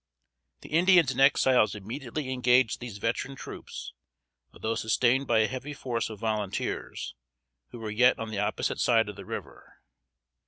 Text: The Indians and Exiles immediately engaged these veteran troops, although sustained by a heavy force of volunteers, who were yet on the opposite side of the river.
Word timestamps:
The 0.61 0.69
Indians 0.69 1.11
and 1.11 1.21
Exiles 1.21 1.75
immediately 1.75 2.31
engaged 2.31 2.79
these 2.79 2.97
veteran 2.97 3.35
troops, 3.35 3.93
although 4.51 4.73
sustained 4.73 5.27
by 5.27 5.41
a 5.41 5.47
heavy 5.47 5.75
force 5.75 6.09
of 6.09 6.19
volunteers, 6.21 7.13
who 7.69 7.77
were 7.77 7.91
yet 7.91 8.17
on 8.17 8.31
the 8.31 8.39
opposite 8.39 8.79
side 8.79 9.09
of 9.09 9.15
the 9.15 9.25
river. 9.25 9.73